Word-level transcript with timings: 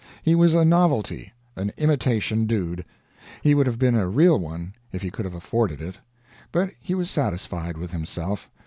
He 0.23 0.33
was 0.33 0.55
a 0.55 0.65
novelty 0.65 1.31
an 1.55 1.71
imitation 1.77 2.47
dude. 2.47 2.85
He 3.43 3.53
would 3.53 3.67
have 3.67 3.77
been 3.77 3.93
a 3.93 4.09
real 4.09 4.39
one 4.39 4.73
if 4.91 5.03
he 5.03 5.11
could 5.11 5.25
have 5.25 5.35
afforded 5.35 5.79
it. 5.79 5.99
But 6.51 6.71
he 6.79 6.95
was 6.95 7.07
satisfied 7.07 7.77
with 7.77 7.91
himself. 7.91 8.49